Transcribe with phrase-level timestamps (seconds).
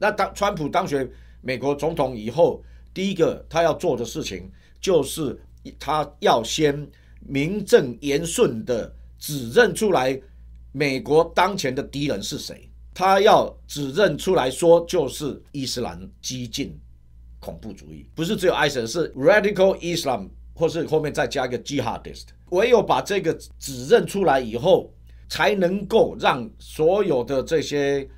[0.00, 1.08] 那当川普当选
[1.42, 2.64] 美国总统以后，
[2.94, 5.38] 第一个他要做的事情就是
[5.78, 6.88] 他要先
[7.20, 10.18] 名正言顺的指认出来
[10.72, 12.66] 美国当前的敌人是谁。
[12.94, 16.76] 他要指认出来说，就是伊斯兰激进
[17.38, 22.28] 恐怖主义，不是只有 ISIS，是 Radical Islam，或是后面再加一个 Jihadist。
[22.50, 24.92] 唯有把这个指认出来以后，
[25.28, 28.08] 才能够让所有的这些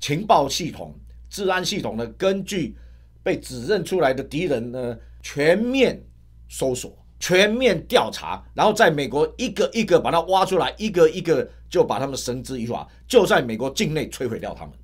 [0.00, 0.94] 情报系统、
[1.32, 2.76] 治安系统呢，根据
[3.22, 6.00] 被指认出来的敌人呢，全面
[6.48, 11.50] 搜索、全面调查，然后在美国一个一个把它挖出来，一个一个。
[11.72, 14.74] 就把他们绳之以法，就在美国境内摧毁掉他们，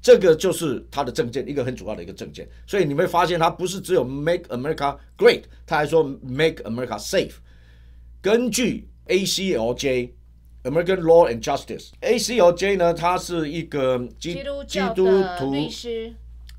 [0.00, 2.48] 这个就是他的政见，一个很主要的一个政见。
[2.68, 7.32] 所以你会发现，他不是只有 Make America Great，他还说 Make America Safe。
[8.22, 10.10] 根据 ACLJ
[10.66, 14.34] American Law and Justice，ACLJ 呢，它是一个基
[14.66, 15.06] 基督
[15.38, 16.12] 徒律师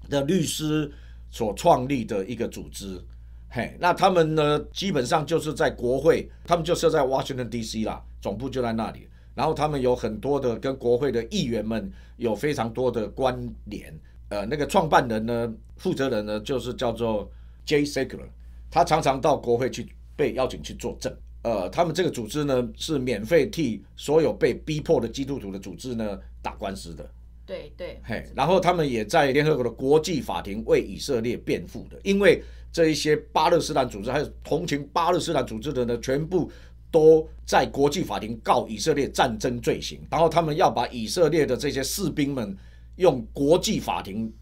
[0.09, 0.89] 的律师
[1.29, 3.03] 所创立的一个组织。
[3.49, 7.83] 嘿，那他们呢，基本上就是在国会，他们就设在 Washington D.C.
[7.83, 9.09] 啦，总部就在那里。
[9.35, 13.93] 然后他们有很多的跟国会的议员们有非常多的关联。
[14.29, 17.29] 呃，那个创办人呢，负责人呢，就是叫做
[17.65, 18.29] Jay Sekular，
[18.71, 21.13] 他常常到国会去被邀请去作证。
[21.47, 27.09] 呃，他们这个组织呢，是免费替所有被逼迫的基督徒的组织呢打官司的。
[27.45, 28.01] 对对。
[28.03, 36.51] 嘿，然后他们也在联合国的国际法庭为以色列辩护的，因为这一些巴勒斯坦组织还有同情巴勒斯坦组织的呢，全部。
[36.89, 42.55] 都在国际法庭告以色列战争罪行，然后他们要把以色列的这些士兵们
[42.95, 44.33] 用国际法庭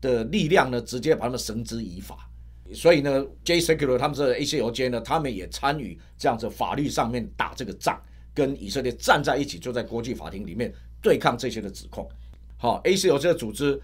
[0.00, 2.29] 的力量呢，直接把他们绳之以法。
[2.74, 3.60] 所以呢，J.
[3.60, 8.00] Secular 他们这 ACOJ 呢，他们也参与这样子法律上面打这个仗，
[8.34, 12.08] 跟以色列站在一起，就在国际法庭里面对抗这些的指控。
[12.56, 13.80] 好，ACLJ 这个组织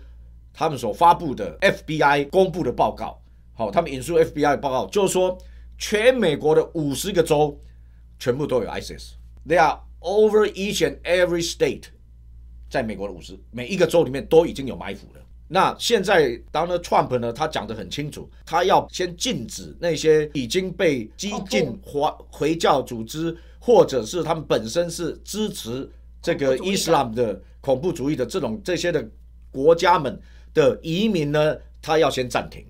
[0.52, 3.20] 他们所发布的 FBI 公布的报告，
[3.54, 5.36] 好，他们引述 FBI 报告，就是说
[5.78, 7.58] 全美国的五十个州。
[8.18, 11.82] 全部都有 ISIS，They are over each and every state，
[12.70, 15.20] 在美国的五十每一个州里面都已经有埋伏了。
[15.48, 25.88] 那现在 Donald Trump 呢，他讲得很清楚，他要先禁止那些已经被激进回回教组织，或者是他们本身是支持
[26.20, 29.08] 这个伊斯兰的恐怖主义的这种这些的
[29.52, 30.20] 国家们
[30.52, 32.66] 的移民呢，他要先暂停。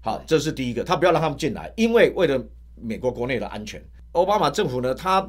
[0.00, 2.42] 好，这是第一个，他不要让他们进来，因为为了
[2.74, 3.84] 美国国内的安全。
[4.12, 5.28] 奥巴马政府呢，他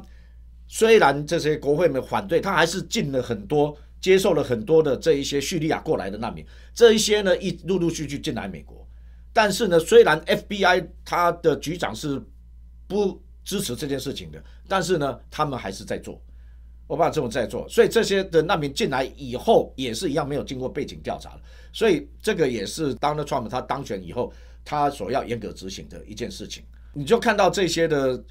[0.66, 6.44] 虽然这些国会们反对，他还是进了很多，接受了很多的这一些叙利亚过来的难民，
[6.74, 8.86] 这一些呢，一陆陆续续进来美国。
[9.32, 12.22] 但是呢，虽然 FBI 他的局长是
[12.86, 16.20] 不支持这件事情的，但是呢，他们还是在做，
[16.88, 17.66] 奥巴马政府在做。
[17.66, 21.40] 所以这些的难民进来以后，也是一样没有经过背景调查。
[21.72, 24.30] 所以这个也是 Donald Trump 他当选以后，
[24.66, 26.62] 他所要严格执行的一件事情。
[26.92, 28.22] 你就看到这些的。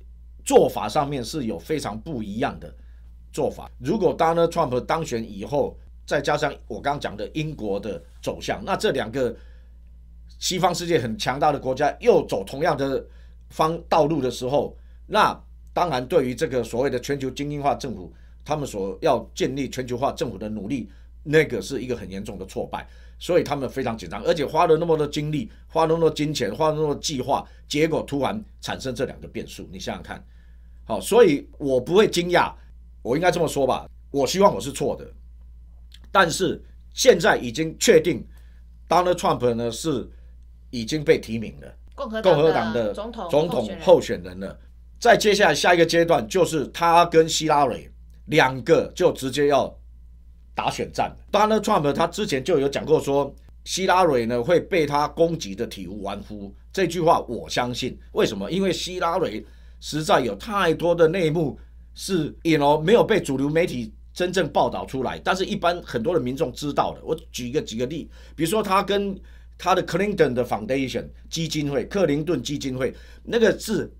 [0.46, 2.76] 做法上面是有非常不一样的
[3.34, 3.70] 做法。
[3.80, 9.36] 如果 Donald Trump 当选以后，再加上我刚刚讲的英国的走向，那这两个
[10.40, 13.06] 西方世界很强大的国家又走同样的
[13.50, 14.78] 方道路的时候，
[15.08, 15.38] 那
[15.74, 18.14] 当然对于这个所谓的全球精英化政府，
[18.46, 20.90] 他们所要建立全球化政府的努力，
[21.24, 22.88] 那个是一个很严重的挫败。
[23.20, 30.22] 所以他们非常紧张，而且花了那么多精力，花那么多金钱，花那么多计划，结果突然产生这两个变数，你想想看。
[30.84, 32.52] 好，所以我不会惊讶，
[33.04, 33.86] 我应该这么说吧。
[34.10, 35.06] 我希望我是错的，
[36.12, 36.60] 但是
[36.94, 38.26] 现在已经确定
[38.88, 40.10] ，Donald Trump 呢是
[40.70, 44.58] 已经被提名了，共和共和党的总统总统候选人了。
[45.00, 47.92] 在接下来下一个阶段，就是他跟希拉蕊
[48.28, 49.76] 两个就直接要
[50.56, 51.14] 打选战。
[51.32, 53.36] Donald Trump 他之前就有讲过说，
[53.66, 56.56] 希拉蕊呢会被他攻击的体无完肤。
[56.72, 58.50] 这句话我相信，为什么？
[58.50, 59.46] 因为希拉蕊。
[59.86, 61.60] 实在有太多的内幕
[61.96, 67.02] 是，you know 没有被主流媒体真正报道出来，但是一般很多的民众知道的。
[67.04, 69.20] 我举一个几个例，比如说他跟
[69.58, 73.92] 他的 Clinton 的 Foundation 基金会，克林顿基金会，那个是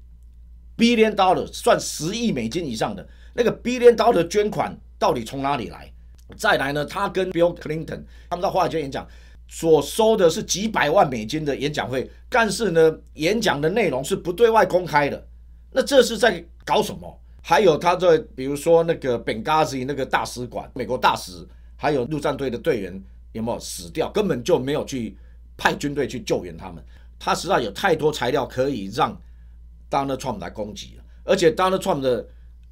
[0.78, 5.92] billion dollar 算十亿美金以上的那个 billion dollar 捐款到底从哪里来？
[6.36, 9.08] 再来呢，他跟 Bill Clinton 他们到华尔街演讲，
[9.48, 15.28] 所收的是几百万美金的演讲费，但是呢，演讲的内容是不对外公开的。
[15.72, 17.20] 那这是在搞什么？
[17.46, 21.46] 还有他在，比如说那个 Benghazi 那个大使馆，美国大使，
[21.76, 23.04] 还有陆战队的队员
[23.34, 24.10] 有没有死掉？
[24.12, 25.18] 根本就没有去
[25.58, 26.82] 派军队去救援他们。
[27.20, 29.22] 他实在有太多材料可以让
[29.90, 31.04] Donald Trump 来攻击了。
[31.26, 32.26] 而且 Donald Trump 的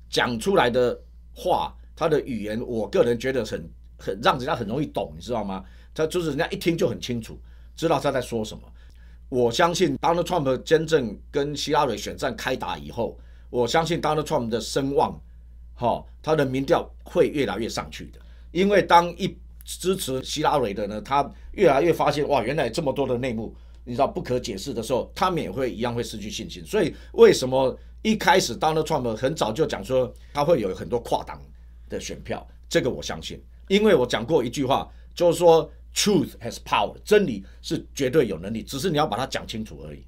[0.10, 0.98] 讲出来的
[1.34, 5.66] 话，他的语言，我个人觉得很很让人家很容易懂，你知道吗？
[5.94, 7.38] 他就是人家一听就很清楚，
[7.76, 8.64] 知道他在说什么。
[9.28, 13.20] 我相信 Donald Trump 真正跟希拉蕊选战开打以后，
[13.52, 15.16] 我相信 Donald Trump 的声望，
[15.76, 18.20] 哈，他的民调会越来越上去的。
[18.52, 23.54] 因为当一支持希拉蕊的呢，他越来越发现哇，原来这么多的内幕，
[23.84, 26.66] 你知道不可解释的时候，他们也会一样会失去信心。
[26.66, 31.40] 所以为什么一开始 Donald Trump 很早就讲说他会有很多跨党
[31.88, 32.44] 的选票？
[32.68, 35.72] 这个我相信，因为我讲过一句话，就是说。
[35.94, 40.02] Truth has power，真理是绝对有能力，只是你要把它讲清楚而已。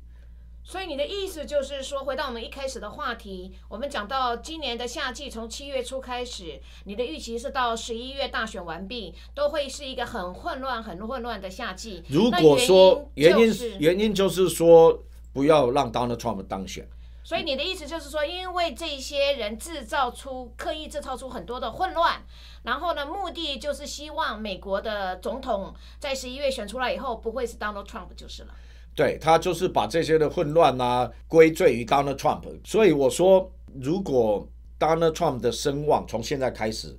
[0.65, 12.01] 所以你的意思就是说，回到我们一开始的话题，我们讲到今年的夏季从七月初开始，你的预期是到十一月大选完毕，都会是一个很混乱、很混乱的夏季。
[12.07, 16.87] 如果说原因原因就是说，不要让 Donald Trump 当选。
[17.25, 22.21] 所以你的意思就是说，因为这些人制造出刻意制造出很多的混乱，
[22.63, 28.53] 然后呢，目的就是希望美国的总统在十一月选出来以后，不会是 Donald Trump 就是了。
[28.95, 32.43] 对他就是把这些的混乱啊归罪于 Donald Trump。
[32.63, 33.51] 所以我说，
[33.81, 34.47] 如果
[34.79, 36.97] Donald Trump 的声望从现在开始，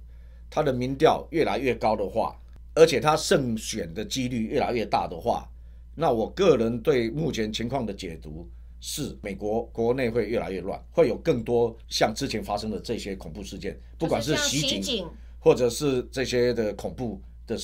[0.51, 2.39] 他的民调越来越高的话，
[2.75, 5.49] 而且他胜选的几率越来越大的话，
[5.95, 8.49] 那我个人对目前情况的解读。
[8.87, 15.09] 是美国国内会越来越乱，会有更多像之前发生的这些恐怖事件，不管是袭警，
[15.39, 17.63] 或者是这些的恐怖的事。